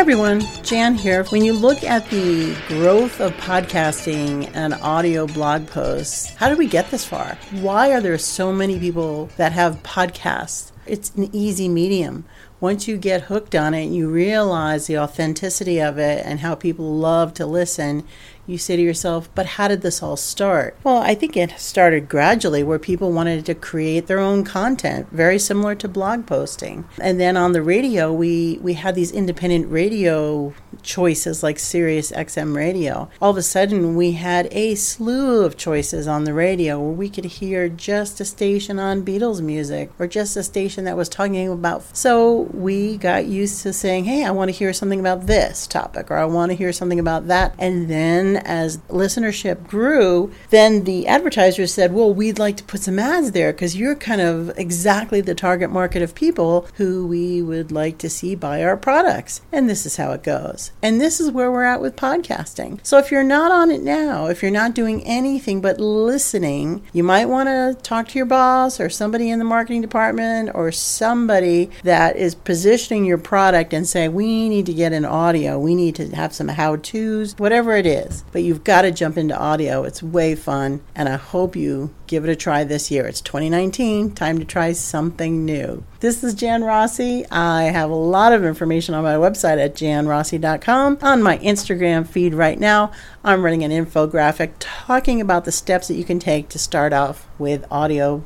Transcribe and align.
everyone, 0.00 0.40
Jan 0.62 0.94
here. 0.94 1.24
When 1.24 1.44
you 1.44 1.52
look 1.52 1.84
at 1.84 2.08
the 2.08 2.56
growth 2.68 3.20
of 3.20 3.32
podcasting 3.32 4.50
and 4.54 4.72
audio 4.72 5.26
blog 5.26 5.66
posts, 5.66 6.30
how 6.36 6.48
did 6.48 6.56
we 6.56 6.68
get 6.68 6.90
this 6.90 7.04
far? 7.04 7.36
Why 7.50 7.92
are 7.92 8.00
there 8.00 8.16
so 8.16 8.50
many 8.50 8.78
people 8.78 9.26
that 9.36 9.52
have 9.52 9.82
podcasts? 9.82 10.72
It's 10.86 11.10
an 11.16 11.28
easy 11.34 11.68
medium. 11.68 12.24
Once 12.60 12.88
you 12.88 12.96
get 12.96 13.24
hooked 13.24 13.54
on 13.54 13.74
it, 13.74 13.90
you 13.90 14.08
realize 14.08 14.86
the 14.86 14.96
authenticity 14.96 15.82
of 15.82 15.98
it 15.98 16.24
and 16.24 16.40
how 16.40 16.54
people 16.54 16.96
love 16.96 17.34
to 17.34 17.44
listen 17.44 18.04
you 18.50 18.58
say 18.58 18.76
to 18.76 18.82
yourself, 18.82 19.28
but 19.34 19.46
how 19.46 19.68
did 19.68 19.82
this 19.82 20.02
all 20.02 20.16
start? 20.16 20.76
Well, 20.84 20.98
I 20.98 21.14
think 21.14 21.36
it 21.36 21.58
started 21.58 22.08
gradually 22.08 22.62
where 22.62 22.78
people 22.78 23.12
wanted 23.12 23.46
to 23.46 23.54
create 23.54 24.06
their 24.06 24.18
own 24.18 24.44
content, 24.44 25.08
very 25.10 25.38
similar 25.38 25.74
to 25.76 25.88
blog 25.88 26.26
posting. 26.26 26.84
And 27.00 27.20
then 27.20 27.36
on 27.36 27.52
the 27.52 27.62
radio, 27.62 28.12
we, 28.12 28.58
we 28.60 28.74
had 28.74 28.94
these 28.94 29.12
independent 29.12 29.70
radio 29.70 30.52
choices 30.82 31.42
like 31.42 31.58
Sirius 31.58 32.10
XM 32.12 32.56
radio. 32.56 33.08
All 33.20 33.30
of 33.30 33.36
a 33.36 33.42
sudden, 33.42 33.96
we 33.96 34.12
had 34.12 34.48
a 34.50 34.74
slew 34.74 35.44
of 35.44 35.56
choices 35.56 36.06
on 36.06 36.24
the 36.24 36.34
radio 36.34 36.80
where 36.80 36.92
we 36.92 37.08
could 37.08 37.24
hear 37.24 37.68
just 37.68 38.20
a 38.20 38.24
station 38.24 38.78
on 38.78 39.04
Beatles 39.04 39.40
music 39.40 39.90
or 39.98 40.06
just 40.06 40.36
a 40.36 40.42
station 40.42 40.84
that 40.84 40.96
was 40.96 41.08
talking 41.08 41.48
about. 41.48 41.96
So 41.96 42.48
we 42.52 42.96
got 42.96 43.26
used 43.26 43.62
to 43.62 43.72
saying, 43.72 44.04
hey, 44.04 44.24
I 44.24 44.30
want 44.30 44.50
to 44.50 44.56
hear 44.56 44.72
something 44.72 45.00
about 45.00 45.26
this 45.26 45.66
topic 45.66 46.10
or 46.10 46.16
I 46.16 46.24
want 46.24 46.50
to 46.50 46.56
hear 46.56 46.72
something 46.72 46.98
about 46.98 47.28
that. 47.28 47.54
And 47.58 47.88
then 47.88 48.39
as 48.46 48.78
listenership 48.88 49.66
grew, 49.66 50.32
then 50.50 50.84
the 50.84 51.06
advertisers 51.06 51.72
said, 51.72 51.92
well, 51.92 52.12
we'd 52.12 52.38
like 52.38 52.56
to 52.56 52.64
put 52.64 52.80
some 52.82 52.98
ads 52.98 53.32
there 53.32 53.52
because 53.52 53.76
you're 53.76 53.94
kind 53.94 54.20
of 54.20 54.56
exactly 54.58 55.20
the 55.20 55.34
target 55.34 55.70
market 55.70 56.02
of 56.02 56.14
people 56.14 56.66
who 56.74 57.06
we 57.06 57.42
would 57.42 57.72
like 57.72 57.98
to 57.98 58.10
see 58.10 58.34
buy 58.34 58.62
our 58.62 58.76
products. 58.76 59.40
And 59.52 59.68
this 59.68 59.86
is 59.86 59.96
how 59.96 60.12
it 60.12 60.22
goes. 60.22 60.72
And 60.82 61.00
this 61.00 61.20
is 61.20 61.30
where 61.30 61.50
we're 61.50 61.64
at 61.64 61.80
with 61.80 61.96
podcasting. 61.96 62.84
So 62.84 62.98
if 62.98 63.10
you're 63.10 63.22
not 63.22 63.52
on 63.52 63.70
it 63.70 63.82
now, 63.82 64.26
if 64.26 64.42
you're 64.42 64.50
not 64.50 64.74
doing 64.74 65.02
anything 65.04 65.60
but 65.60 65.80
listening, 65.80 66.82
you 66.92 67.02
might 67.02 67.26
want 67.26 67.48
to 67.48 67.76
talk 67.82 68.08
to 68.08 68.18
your 68.18 68.26
boss 68.26 68.80
or 68.80 68.88
somebody 68.90 69.30
in 69.30 69.38
the 69.38 69.44
marketing 69.44 69.80
department 69.80 70.50
or 70.54 70.72
somebody 70.72 71.70
that 71.82 72.16
is 72.16 72.34
positioning 72.34 73.04
your 73.04 73.18
product 73.18 73.72
and 73.72 73.86
say, 73.86 74.08
we 74.08 74.48
need 74.48 74.66
to 74.66 74.74
get 74.74 74.92
an 74.92 75.04
audio, 75.04 75.58
we 75.58 75.74
need 75.74 75.94
to 75.94 76.08
have 76.14 76.32
some 76.32 76.48
how 76.48 76.76
to's, 76.76 77.34
whatever 77.38 77.76
it 77.76 77.86
is. 77.86 78.24
But 78.32 78.42
you've 78.42 78.64
got 78.64 78.82
to 78.82 78.90
jump 78.90 79.18
into 79.18 79.38
audio. 79.38 79.82
It's 79.82 80.02
way 80.02 80.34
fun. 80.34 80.80
And 80.94 81.08
I 81.08 81.16
hope 81.16 81.56
you 81.56 81.94
give 82.06 82.24
it 82.24 82.30
a 82.30 82.36
try 82.36 82.64
this 82.64 82.90
year. 82.90 83.06
It's 83.06 83.20
2019, 83.20 84.12
time 84.12 84.38
to 84.38 84.44
try 84.44 84.72
something 84.72 85.44
new. 85.44 85.82
This 86.00 86.22
is 86.22 86.34
Jan 86.34 86.62
Rossi. 86.62 87.26
I 87.30 87.64
have 87.64 87.90
a 87.90 87.94
lot 87.94 88.32
of 88.32 88.44
information 88.44 88.94
on 88.94 89.02
my 89.02 89.14
website 89.14 89.62
at 89.62 89.74
janrossi.com. 89.74 90.98
On 91.02 91.22
my 91.22 91.38
Instagram 91.38 92.06
feed 92.06 92.34
right 92.34 92.58
now, 92.58 92.92
I'm 93.24 93.42
running 93.42 93.64
an 93.64 93.70
infographic 93.70 94.52
talking 94.58 95.20
about 95.20 95.44
the 95.44 95.52
steps 95.52 95.88
that 95.88 95.94
you 95.94 96.04
can 96.04 96.18
take 96.18 96.48
to 96.50 96.58
start 96.58 96.92
off 96.92 97.26
with 97.38 97.64
audio. 97.70 98.24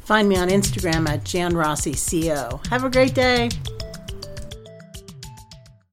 Find 0.00 0.28
me 0.28 0.36
on 0.36 0.48
Instagram 0.48 1.08
at 1.08 1.22
janrossico. 1.22 2.66
Have 2.66 2.84
a 2.84 2.90
great 2.90 3.14
day. 3.14 3.50